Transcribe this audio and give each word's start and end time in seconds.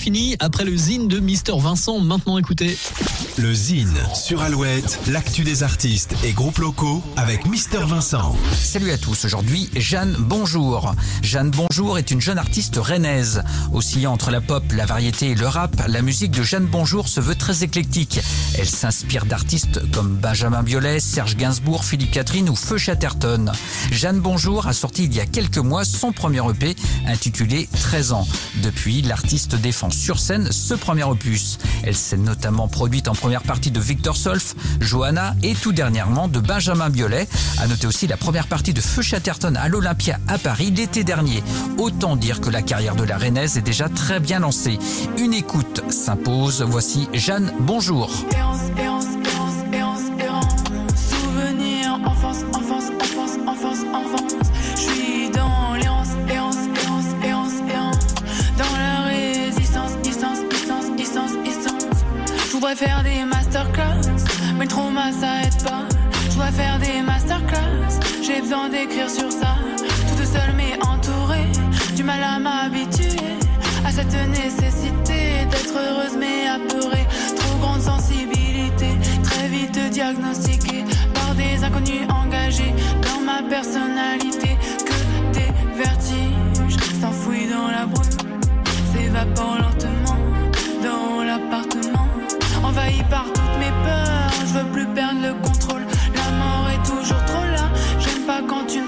fini 0.00 0.34
après 0.40 0.64
le 0.64 0.74
zine 0.74 1.08
de 1.08 1.20
Mister 1.20 1.52
Vincent. 1.58 2.00
Maintenant, 2.00 2.38
écoutez. 2.38 2.74
Le 3.36 3.52
Zine 3.52 3.94
sur 4.14 4.40
Alouette, 4.40 4.98
l'actu 5.08 5.44
des 5.44 5.62
artistes 5.62 6.14
et 6.24 6.32
groupes 6.32 6.58
locaux 6.58 7.02
avec 7.18 7.46
Mister 7.46 7.80
Vincent. 7.86 8.34
Salut 8.54 8.92
à 8.92 8.98
tous, 8.98 9.26
aujourd'hui 9.26 9.68
Jeanne 9.76 10.16
Bonjour. 10.18 10.94
Jeanne 11.22 11.50
Bonjour 11.50 11.98
est 11.98 12.10
une 12.10 12.20
jeune 12.20 12.38
artiste 12.38 12.76
rennaise. 12.76 13.42
Oscillant 13.74 14.14
entre 14.14 14.30
la 14.30 14.40
pop, 14.40 14.64
la 14.72 14.86
variété 14.86 15.30
et 15.30 15.34
le 15.34 15.46
rap, 15.46 15.82
la 15.86 16.00
musique 16.00 16.30
de 16.30 16.42
Jeanne 16.42 16.66
Bonjour 16.66 17.06
se 17.06 17.20
veut 17.20 17.34
très 17.34 17.62
éclectique. 17.62 18.20
Elle 18.58 18.68
s'inspire 18.68 19.26
d'artistes 19.26 19.82
comme 19.92 20.16
Benjamin 20.16 20.62
Biolay, 20.62 20.98
Serge 21.00 21.36
Gainsbourg, 21.36 21.84
Philippe 21.84 22.12
Catherine 22.12 22.48
ou 22.48 22.56
Feu 22.56 22.78
Chatterton. 22.78 23.52
Jeanne 23.90 24.20
Bonjour 24.20 24.66
a 24.66 24.72
sorti 24.72 25.04
il 25.04 25.14
y 25.14 25.20
a 25.20 25.26
quelques 25.26 25.58
mois 25.58 25.84
son 25.84 26.12
premier 26.12 26.40
EP 26.50 26.74
intitulé 27.06 27.68
13 27.80 28.12
ans. 28.12 28.26
Depuis, 28.62 29.02
l'artiste 29.02 29.56
défend 29.56 29.89
sur 29.92 30.18
scène 30.18 30.50
ce 30.52 30.74
premier 30.74 31.04
opus. 31.04 31.58
Elle 31.82 31.96
s'est 31.96 32.16
notamment 32.16 32.68
produite 32.68 33.08
en 33.08 33.12
première 33.12 33.42
partie 33.42 33.70
de 33.70 33.80
Victor 33.80 34.16
Solf, 34.16 34.54
Johanna 34.80 35.34
et 35.42 35.54
tout 35.54 35.72
dernièrement 35.72 36.28
de 36.28 36.40
Benjamin 36.40 36.90
Biolay. 36.90 37.28
À 37.58 37.66
noter 37.66 37.86
aussi 37.86 38.06
la 38.06 38.16
première 38.16 38.46
partie 38.46 38.74
de 38.74 38.80
Feu 38.80 39.02
Chatterton 39.02 39.54
à 39.56 39.68
l'Olympia 39.68 40.18
à 40.28 40.38
Paris 40.38 40.70
l'été 40.70 41.04
dernier. 41.04 41.42
Autant 41.78 42.16
dire 42.16 42.40
que 42.40 42.50
la 42.50 42.62
carrière 42.62 42.96
de 42.96 43.04
la 43.04 43.18
Rennaise 43.18 43.56
est 43.56 43.62
déjà 43.62 43.88
très 43.88 44.20
bien 44.20 44.40
lancée. 44.40 44.78
Une 45.18 45.34
écoute 45.34 45.82
s'impose. 45.90 46.62
Voici 46.62 47.08
Jeanne, 47.12 47.52
bonjour. 47.60 48.10
Voudrais 62.60 62.76
faire 62.76 63.02
des 63.02 63.24
masterclass, 63.24 64.02
mais 64.58 64.64
le 64.64 64.70
trauma 64.70 65.10
ça 65.12 65.42
aide 65.44 65.64
pas. 65.64 65.84
Je 66.28 66.34
dois 66.34 66.52
faire 66.52 66.78
des 66.78 67.00
masterclass, 67.00 67.98
j'ai 68.22 68.42
besoin 68.42 68.68
d'écrire 68.68 69.08
sur 69.08 69.32
ça. 69.32 69.56
Toute 70.08 70.26
seule 70.26 70.52
mais 70.58 70.74
entourée, 70.86 71.50
du 71.96 72.02
mal 72.02 72.22
à 72.22 72.38
m'habituer 72.38 73.38
à 73.86 73.90
cette 73.90 74.14
nécessité 74.28 75.46
d'être 75.50 75.74
heureuse 75.74 76.18
mais 76.18 76.48
apeurée. 76.48 77.06
Trop 77.34 77.56
grande 77.60 77.80
sensibilité, 77.80 78.88
très 79.22 79.48
vite 79.48 79.78
diagnostiquée 79.90 80.84
par 81.14 81.34
des 81.34 81.64
inconnus 81.64 82.06
engagés 82.10 82.74
dans 83.00 83.20
ma 83.22 83.42
personnalité. 83.48 83.89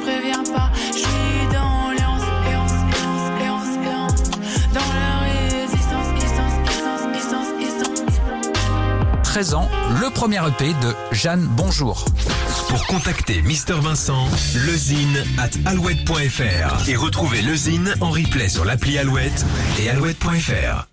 Préviens 0.02 0.42
pas. 0.44 0.70
Je 0.92 0.98
suis 0.98 1.46
dans 1.52 1.90
l'errance, 1.92 2.22
errance, 2.50 2.72
errance, 2.72 3.40
errance, 3.42 3.86
errance. 3.86 4.22
Dans 4.74 4.92
la 4.94 5.60
résistance, 5.60 6.14
distance, 6.18 6.54
distance, 6.66 7.12
distance, 7.12 7.48
distance. 7.58 8.20
13 9.22 9.54
ans, 9.54 9.68
le 10.00 10.10
premier 10.10 10.40
EP 10.46 10.74
de 10.82 10.94
Jeanne 11.12 11.46
Bonjour. 11.56 12.04
Pour 12.68 12.86
contacter 12.86 13.42
Mister 13.42 13.74
Vincent, 13.74 14.26
lezine 14.66 15.24
at 15.38 15.50
alouette.fr 15.70 16.88
et 16.88 16.96
retrouver 16.96 17.42
le 17.42 17.54
Zine 17.54 17.94
en 18.00 18.10
replay 18.10 18.48
sur 18.48 18.64
l'appli 18.64 18.98
Alouette 18.98 19.44
et 19.78 19.90
alouette.fr. 19.90 20.86